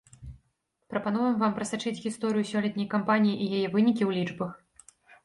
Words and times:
Прапануем 0.93 1.35
вам 1.43 1.51
прасачыць 1.59 2.01
гісторыю 2.05 2.45
сёлетняй 2.53 2.87
кампаніі 2.95 3.37
і 3.43 3.59
яе 3.59 3.67
вынікі 3.77 4.03
ў 4.07 4.11
лічбах. 4.17 4.51